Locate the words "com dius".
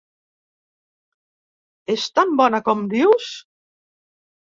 2.71-3.33